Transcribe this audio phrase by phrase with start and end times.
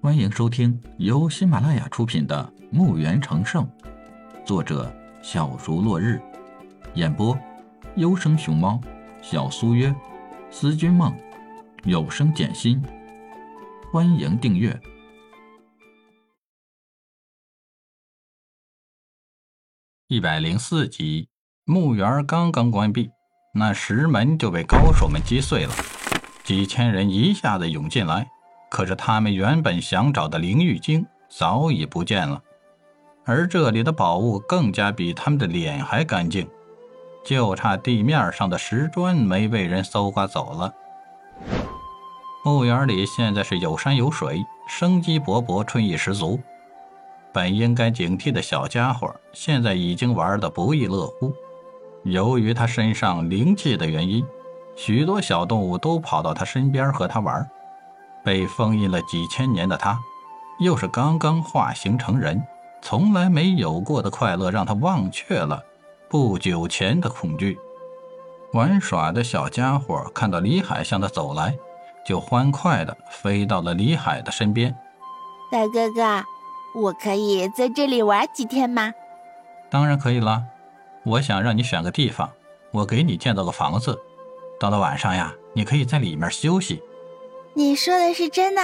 [0.00, 3.64] 欢迎收听由喜马拉雅出品的《墓园成圣》，
[4.46, 4.94] 作者
[5.24, 6.22] 小竹落日，
[6.94, 7.36] 演播
[7.96, 8.80] 优生熊猫、
[9.20, 9.92] 小苏约、
[10.52, 11.12] 思君梦、
[11.82, 12.80] 有声简心。
[13.92, 14.80] 欢迎订阅
[20.06, 21.28] 一百零四集。
[21.64, 23.10] 墓园刚刚关闭，
[23.52, 25.74] 那石门就被高手们击碎了，
[26.44, 28.30] 几千人一下子涌进来。
[28.70, 32.42] 可是他们原本想找的灵玉晶早已不见了，
[33.24, 36.48] 而这里的宝物更加比他们的脸还干净，
[37.24, 40.72] 就差地面上的石砖没被人搜刮走了。
[42.44, 46.38] 墓园里现在是有山有水，生机勃勃，春意十足。
[47.32, 51.32] 本应该警惕的小家伙，现在已经玩得不亦乐乎。
[52.04, 54.24] 由于他身上灵气的原因，
[54.76, 57.46] 许多小动物都跑到他身边和他玩。
[58.24, 59.98] 被封印了几千年的他，
[60.58, 62.42] 又是刚刚化形成人，
[62.82, 65.62] 从来没有过的快乐让他忘却了
[66.08, 67.58] 不久前的恐惧。
[68.52, 71.56] 玩耍的小家伙看到李海向他走来，
[72.04, 74.74] 就欢快地飞到了李海的身边。
[75.52, 76.24] 大哥哥，
[76.74, 78.92] 我可以在这里玩几天吗？
[79.70, 80.44] 当然可以啦。
[81.04, 82.30] 我想让你选个地方，
[82.70, 83.98] 我给你建造个房子。
[84.58, 86.82] 到了晚上呀，你可以在里面休息。
[87.58, 88.62] 你说的是真的？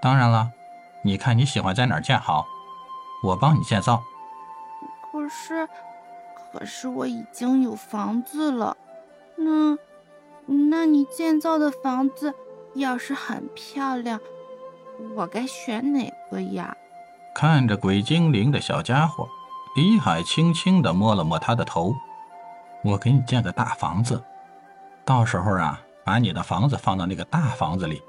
[0.00, 0.50] 当然了。
[1.02, 2.46] 你看你喜欢在哪儿建好，
[3.22, 4.02] 我帮你建造。
[5.12, 5.68] 可是，
[6.34, 8.74] 可是我已经有房子了。
[9.36, 9.76] 那，
[10.46, 12.32] 那你建造的房子
[12.72, 14.18] 要是很漂亮，
[15.14, 16.74] 我该选哪个呀？
[17.34, 19.28] 看着鬼精灵的小家伙。
[19.76, 21.94] 李海轻轻地摸了摸他的头，
[22.82, 24.24] 我给你建个大房子，
[25.04, 28.00] 到时候啊，把你的房子放到那个大房子里，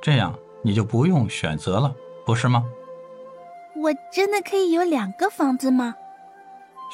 [0.00, 1.94] 这样你就不用选择了，
[2.26, 2.64] 不是吗？
[3.76, 5.94] 我真的可以有两个房子吗？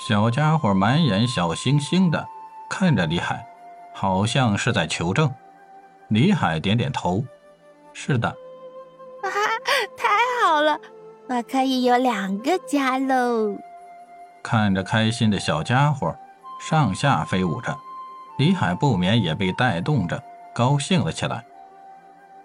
[0.07, 2.29] 小家伙满眼小星星的
[2.69, 3.49] 看着李海，
[3.95, 5.33] 好像是在求证。
[6.09, 7.25] 李海点点头，
[7.93, 8.29] 是的。
[8.29, 9.29] 啊，
[9.97, 10.09] 太
[10.43, 10.79] 好了，
[11.27, 13.57] 我可以有两个家喽！
[14.43, 16.15] 看着开心的小家伙
[16.61, 17.77] 上下飞舞着，
[18.39, 20.23] 李海不免也被带动着
[20.55, 21.45] 高兴了起来。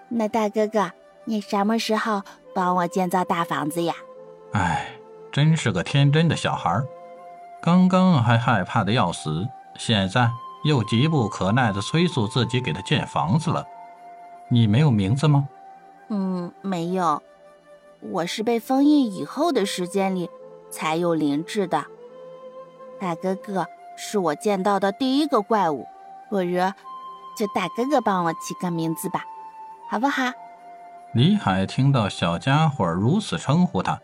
[0.09, 0.91] 那大哥哥，
[1.25, 2.21] 你什么时候
[2.53, 3.95] 帮我建造大房子呀？
[4.51, 4.87] 哎，
[5.31, 6.85] 真是个天真的小孩儿，
[7.61, 10.29] 刚刚还害怕的要死，现在
[10.63, 13.65] 又急不可耐的催促自己给他建房子了。
[14.49, 15.47] 你没有名字吗？
[16.09, 17.21] 嗯，没有。
[18.01, 20.29] 我是被封印以后的时间里
[20.69, 21.85] 才有灵智的。
[22.99, 23.65] 大哥哥
[23.95, 25.87] 是我见到的第一个怪物，
[26.29, 26.57] 不如
[27.37, 29.23] 就大哥哥帮我起个名字吧，
[29.89, 30.23] 好不好？
[31.13, 33.99] 李海听到小家伙如此称呼他，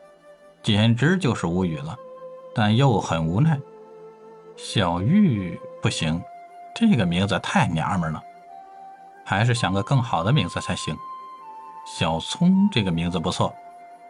[0.61, 1.95] 简直就是无语了，
[2.53, 3.59] 但又很无奈。
[4.55, 6.21] 小玉不行，
[6.75, 8.21] 这个名字太娘们了，
[9.23, 10.95] 还是想个更好的名字才行。
[11.85, 13.53] 小聪这个名字不错，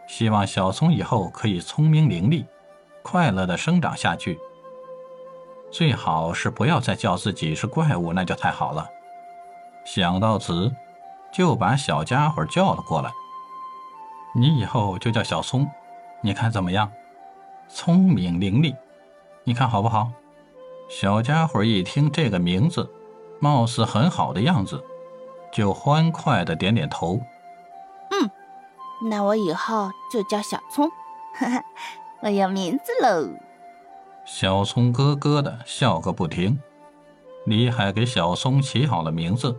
[0.06, 2.44] 希望小聪以后可以聪明伶俐，
[3.02, 4.38] 快乐的生长下去。
[5.70, 8.88] 最好是不要再叫自己是怪物，那就太好了。
[9.84, 10.74] 想到此，
[11.32, 13.10] 就把小家伙叫了过来。
[14.34, 15.68] 你以后就叫小聪，
[16.20, 16.90] 你看怎么样？
[17.68, 18.76] 聪明伶俐，
[19.44, 20.10] 你看好不好？
[20.88, 22.90] 小家伙一听这个名字，
[23.40, 24.84] 貌似很好的样子，
[25.52, 27.20] 就欢快的点点头。
[28.10, 28.30] 嗯，
[29.08, 30.90] 那我以后就叫小聪，
[31.34, 31.64] 哈 哈，
[32.22, 33.28] 我有名字喽。
[34.32, 36.56] 小葱咯咯的笑个不停。
[37.46, 39.58] 李海给小葱起好了名字，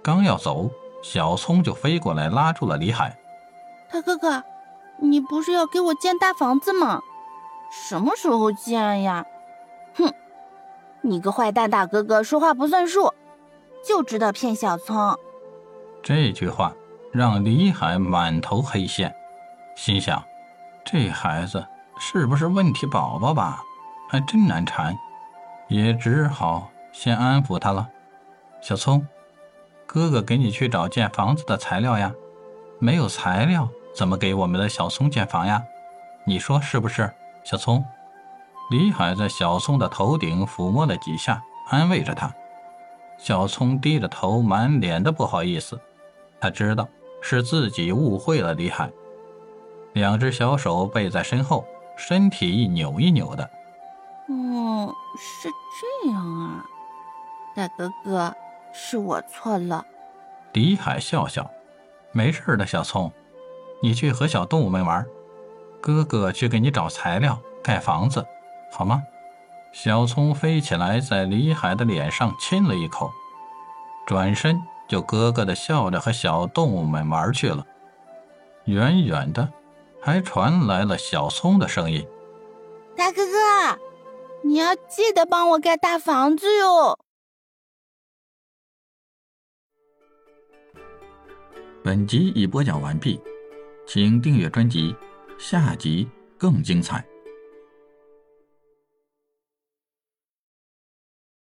[0.00, 0.70] 刚要走，
[1.02, 3.18] 小葱就飞过来拉住了李海。
[3.92, 4.44] 大哥哥，
[4.98, 7.00] 你不是要给我建大房子吗？
[7.72, 9.26] 什么时候建呀？
[9.96, 10.14] 哼，
[11.02, 13.12] 你个坏蛋大哥哥，说话不算数，
[13.84, 15.18] 就知道骗小聪。
[16.04, 16.72] 这句话
[17.10, 19.12] 让李海满头黑线，
[19.74, 20.22] 心想：
[20.84, 21.66] 这孩子
[21.98, 23.60] 是不是问题宝宝吧？
[24.08, 24.96] 还真难缠，
[25.68, 27.88] 也只好先安抚他了。
[28.60, 29.06] 小聪，
[29.86, 32.12] 哥哥给你去找建房子的材料呀。
[32.78, 35.62] 没有材料，怎么给我们的小聪建房呀？
[36.24, 37.12] 你说是不是，
[37.44, 37.84] 小聪？
[38.70, 42.32] 李海在小聪的头顶抚摸了几下，安慰着他。
[43.18, 45.80] 小聪低着头，满脸的不好意思。
[46.40, 46.88] 他知道
[47.22, 48.90] 是自己误会了李海。
[49.92, 51.64] 两只小手背在身后，
[51.96, 53.48] 身体一扭一扭的。
[54.84, 56.64] 哦，是这样啊，
[57.54, 58.34] 大哥哥，
[58.72, 59.84] 是我错了。
[60.52, 61.50] 李海笑笑，
[62.12, 63.10] 没事的，小聪，
[63.82, 65.04] 你去和小动物们玩，
[65.80, 68.24] 哥哥去给你找材料盖房子，
[68.72, 69.02] 好吗？”
[69.72, 73.10] 小聪飞起来，在李海的脸上亲了一口，
[74.06, 77.66] 转身就咯咯的笑着和小动物们玩去了。
[78.66, 79.52] 远远的，
[80.00, 82.06] 还传来了小聪的声音
[82.96, 83.78] ：“大哥哥，
[84.44, 86.98] 你要记得帮我盖大房子哟。”
[91.82, 93.20] 本集已播讲完毕，
[93.86, 94.94] 请订阅专辑，
[95.38, 96.08] 下集
[96.38, 97.04] 更精彩。